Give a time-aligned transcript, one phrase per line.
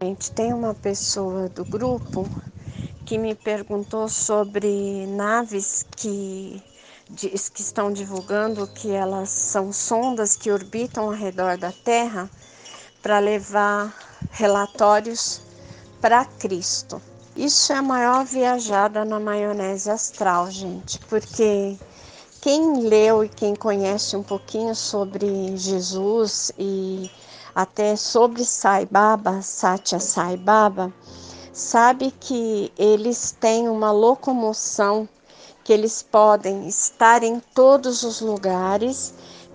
[0.00, 2.24] Gente, tem uma pessoa do grupo
[3.04, 6.62] que me perguntou sobre naves que,
[7.10, 12.30] diz, que estão divulgando que elas são sondas que orbitam ao redor da Terra
[13.02, 13.92] para levar
[14.30, 15.40] relatórios
[16.00, 17.02] para Cristo.
[17.34, 21.76] Isso é a maior viajada na maionese astral, gente, porque
[22.40, 27.10] quem leu e quem conhece um pouquinho sobre Jesus e
[27.54, 30.92] até sobre Sai Baba, Satya Sai Baba,
[31.52, 35.08] sabe que eles têm uma locomoção,
[35.64, 39.12] que eles podem estar em todos os lugares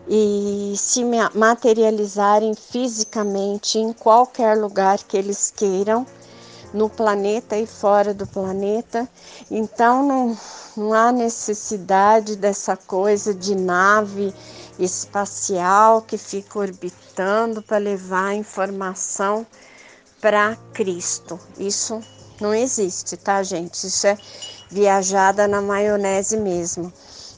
[0.07, 1.01] e se
[1.33, 6.05] materializarem fisicamente em qualquer lugar que eles queiram,
[6.73, 9.07] no planeta e fora do planeta.
[9.51, 10.37] Então não,
[10.75, 14.33] não há necessidade dessa coisa de nave
[14.79, 19.45] espacial que fica orbitando para levar informação
[20.19, 21.39] para Cristo.
[21.59, 22.01] Isso
[22.41, 23.85] não existe, tá, gente?
[23.85, 24.17] Isso é
[24.69, 26.91] viajada na maionese mesmo.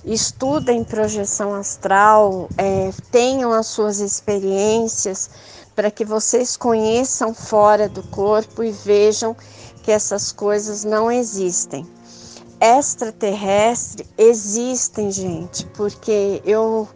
[0.05, 5.29] Estudem projeção astral, é, tenham as suas experiências
[5.75, 9.35] para que vocês conheçam fora do corpo e vejam
[9.83, 11.85] que essas coisas não existem.
[12.59, 16.87] Extraterrestre existem, gente, porque eu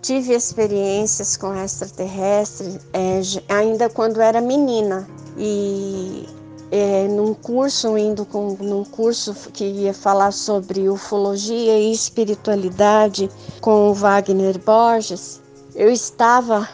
[0.00, 3.20] tive experiências com extraterrestres é,
[3.52, 6.26] ainda quando era menina e
[6.70, 13.28] é, num curso indo com num curso que ia falar sobre ufologia e espiritualidade
[13.60, 15.40] com o Wagner Borges
[15.74, 16.66] eu estava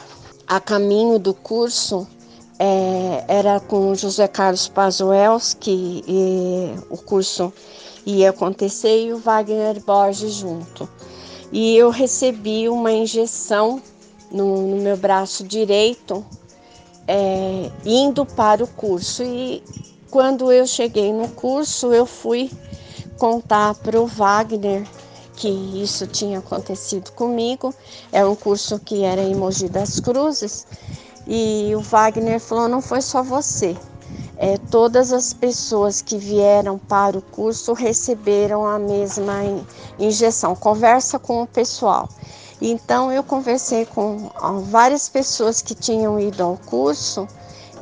[0.46, 2.06] a caminho do curso
[2.58, 7.52] é, era com José Carlos Pazuelski e o curso
[8.04, 10.88] ia acontecer e o Wagner Borges junto
[11.52, 13.80] e eu recebi uma injeção
[14.30, 16.24] no, no meu braço direito,
[17.06, 19.22] é, indo para o curso.
[19.22, 19.62] E
[20.10, 22.50] quando eu cheguei no curso, eu fui
[23.18, 24.86] contar para o Wagner
[25.36, 27.72] que isso tinha acontecido comigo.
[28.10, 30.66] É um curso que era em Mogi das Cruzes.
[31.26, 33.76] E o Wagner falou: não foi só você,
[34.38, 39.42] é, todas as pessoas que vieram para o curso receberam a mesma
[39.98, 40.54] injeção.
[40.54, 42.08] Conversa com o pessoal.
[42.60, 44.30] Então eu conversei com
[44.64, 47.28] várias pessoas que tinham ido ao curso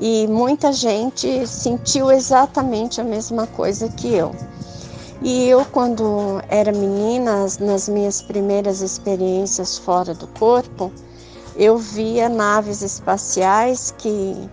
[0.00, 4.34] e muita gente sentiu exatamente a mesma coisa que eu.
[5.23, 10.93] E eu, quando era menina, nas minhas primeiras experiências fora do corpo,
[11.57, 14.49] eu via naves espaciais que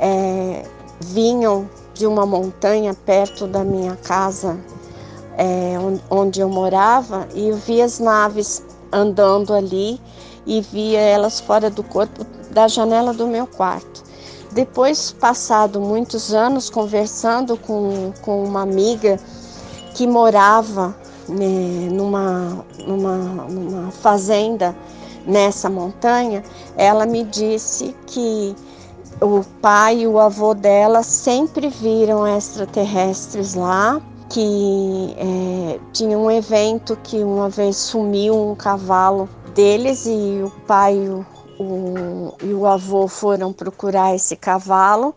[0.00, 0.64] é,
[1.00, 4.58] vinham de uma montanha perto da minha casa,
[5.36, 5.74] é,
[6.10, 10.00] onde eu morava, e eu via as naves andando ali
[10.46, 14.02] e via elas fora do corpo da janela do meu quarto.
[14.52, 19.20] Depois, passado muitos anos conversando com, com uma amiga
[19.98, 20.94] que morava
[21.28, 23.16] né, numa, numa,
[23.48, 24.72] numa fazenda
[25.26, 26.44] nessa montanha,
[26.76, 28.54] ela me disse que
[29.20, 34.00] o pai e o avô dela sempre viram extraterrestres lá,
[34.30, 40.96] que é, tinha um evento que uma vez sumiu um cavalo deles e o pai
[40.96, 41.26] o,
[41.58, 45.12] o, e o avô foram procurar esse cavalo.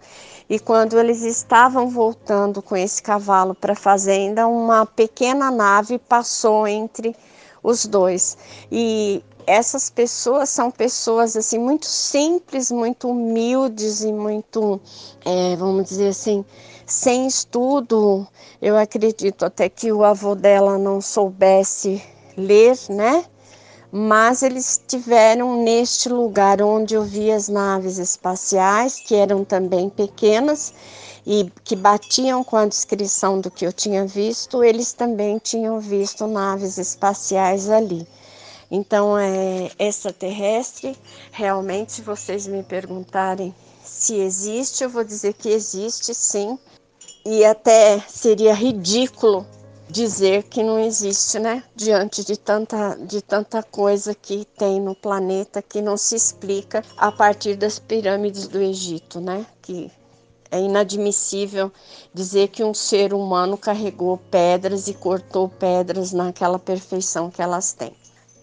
[0.51, 6.67] E quando eles estavam voltando com esse cavalo para a fazenda, uma pequena nave passou
[6.67, 7.15] entre
[7.63, 8.37] os dois.
[8.69, 14.81] E essas pessoas são pessoas assim muito simples, muito humildes e muito,
[15.23, 16.43] é, vamos dizer assim,
[16.85, 18.27] sem estudo.
[18.61, 22.03] Eu acredito até que o avô dela não soubesse
[22.35, 23.23] ler, né?
[23.91, 30.73] Mas eles estiveram neste lugar onde eu vi as naves espaciais, que eram também pequenas
[31.27, 36.25] e que batiam com a descrição do que eu tinha visto, eles também tinham visto
[36.25, 38.07] naves espaciais ali.
[38.71, 40.97] Então, é extraterrestre,
[41.29, 43.53] realmente, se vocês me perguntarem
[43.83, 46.57] se existe, eu vou dizer que existe sim.
[47.25, 49.45] E até seria ridículo
[49.91, 51.63] dizer que não existe, né?
[51.75, 57.11] Diante de tanta, de tanta coisa que tem no planeta que não se explica a
[57.11, 59.45] partir das pirâmides do Egito, né?
[59.61, 59.91] Que
[60.49, 61.71] é inadmissível
[62.13, 67.93] dizer que um ser humano carregou pedras e cortou pedras naquela perfeição que elas têm.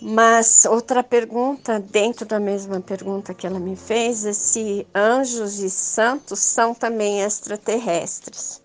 [0.00, 5.68] Mas outra pergunta, dentro da mesma pergunta que ela me fez, é se anjos e
[5.68, 8.62] santos são também extraterrestres.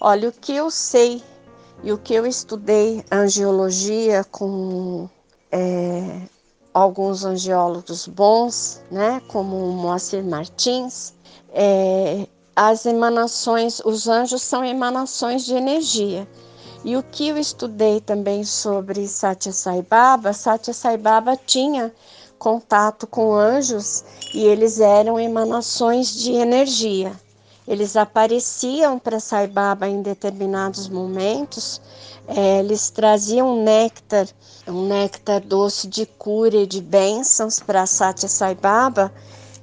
[0.00, 1.22] Olha, o que eu sei
[1.82, 5.08] e o que eu estudei angiologia com
[5.50, 6.22] é,
[6.74, 11.14] alguns angiólogos bons, né, como o Moacir Martins,
[11.50, 16.28] é, as emanações, os anjos são emanações de energia.
[16.84, 21.92] E o que eu estudei também sobre Satya Sai Baba, Satya Sai Baba tinha
[22.38, 27.12] contato com anjos e eles eram emanações de energia.
[27.68, 31.78] Eles apareciam para Sai Baba em determinados momentos,
[32.26, 34.26] é, eles traziam néctar,
[34.66, 39.12] um néctar doce de cura e de bênçãos para Satya Sai Baba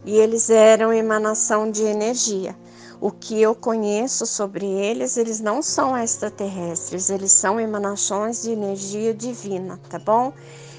[0.05, 2.55] e eles eram emanação de energia.
[3.01, 9.15] O que eu conheço sobre eles, eles não são extraterrestres, eles são emanações de energia
[9.15, 10.31] divina, tá bom?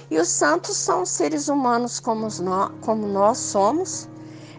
[0.09, 4.09] E os santos são seres humanos como nós, como nós somos,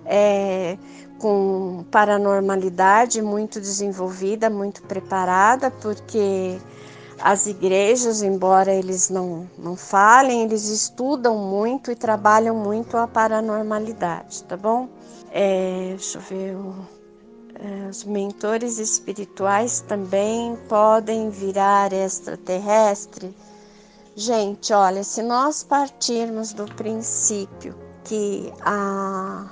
[0.05, 0.77] é,
[1.19, 6.57] com paranormalidade muito desenvolvida, muito preparada, porque
[7.19, 14.43] as igrejas, embora eles não, não falem, eles estudam muito e trabalham muito a paranormalidade,
[14.43, 14.87] tá bom?
[15.31, 16.57] É, deixa eu ver.
[17.59, 23.35] É, os mentores espirituais também podem virar extraterrestre.
[24.15, 29.45] Gente, olha, se nós partirmos do princípio que a,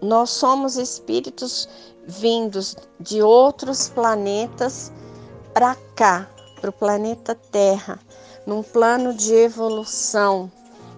[0.00, 1.68] nós somos espíritos
[2.06, 4.92] vindos de outros planetas
[5.52, 6.28] para cá,
[6.60, 7.98] para o planeta Terra,
[8.46, 10.50] num plano de evolução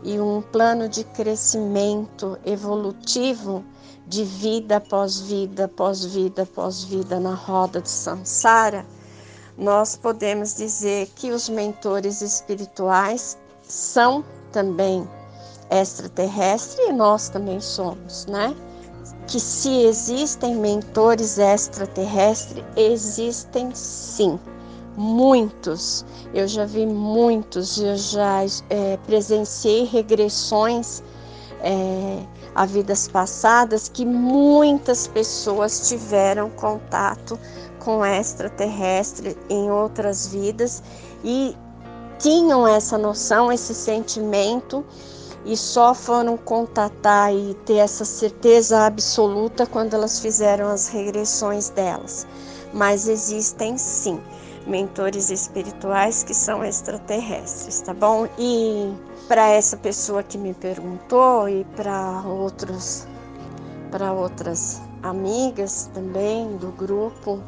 [0.02, 3.64] e um plano de crescimento evolutivo
[4.06, 8.86] de vida após vida, após vida, após vida na roda de Sansara,
[9.56, 15.08] nós podemos dizer que os mentores espirituais são também
[15.70, 18.56] extraterrestres e nós também somos, né?
[19.30, 24.36] Que se existem mentores extraterrestres, existem sim
[24.96, 26.04] muitos.
[26.34, 31.00] Eu já vi muitos, eu já é, presenciei regressões
[31.62, 37.38] é, a vidas passadas que muitas pessoas tiveram contato
[37.78, 40.82] com extraterrestre em outras vidas
[41.22, 41.56] e
[42.18, 44.84] tinham essa noção, esse sentimento
[45.44, 52.26] e só foram contatar e ter essa certeza absoluta quando elas fizeram as regressões delas.
[52.72, 54.20] Mas existem sim
[54.66, 58.28] mentores espirituais que são extraterrestres, tá bom?
[58.38, 58.92] E
[59.26, 63.06] para essa pessoa que me perguntou e para outros
[63.90, 67.42] para outras amigas também do grupo,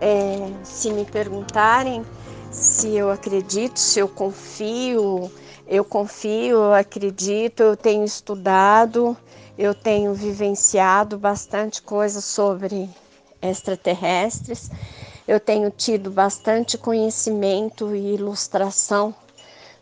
[0.00, 2.04] é, se me perguntarem
[2.50, 5.30] se eu acredito, se eu confio,
[5.66, 9.16] eu confio, eu acredito, eu tenho estudado,
[9.58, 12.88] eu tenho vivenciado bastante coisa sobre
[13.42, 14.70] extraterrestres
[15.26, 19.12] eu tenho tido bastante conhecimento e ilustração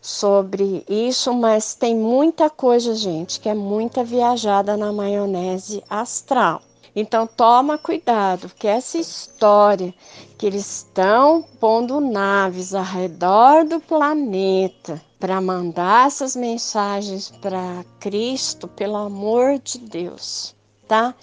[0.01, 6.61] sobre isso, mas tem muita coisa, gente, que é muita viajada na maionese astral.
[6.95, 9.93] Então toma cuidado, que essa história
[10.37, 18.67] que eles estão pondo naves ao redor do planeta para mandar essas mensagens para Cristo,
[18.67, 20.55] pelo amor de Deus,
[20.87, 21.15] tá?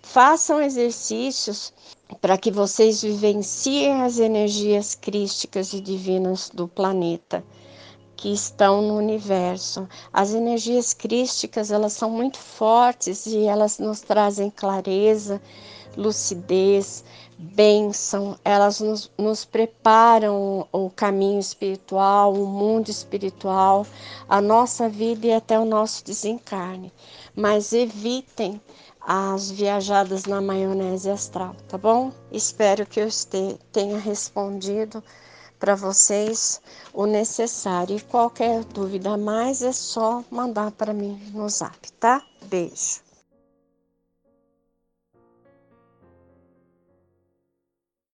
[0.00, 1.72] Façam exercícios
[2.20, 7.42] para que vocês vivenciem as energias crísticas e divinas do planeta
[8.18, 9.88] que estão no universo.
[10.12, 15.40] As energias crísticas, elas são muito fortes e elas nos trazem clareza,
[15.96, 17.04] lucidez,
[17.38, 23.86] bênção, elas nos, nos preparam o caminho espiritual, o mundo espiritual,
[24.28, 26.92] a nossa vida e até o nosso desencarne.
[27.36, 28.60] Mas evitem
[29.00, 32.10] as viajadas na maionese astral, tá bom?
[32.32, 33.08] Espero que eu
[33.70, 35.02] tenha respondido
[35.58, 36.60] para vocês
[36.92, 37.96] o necessário.
[37.96, 42.22] E qualquer dúvida a mais é só mandar para mim no zap, tá?
[42.42, 43.07] Beijo.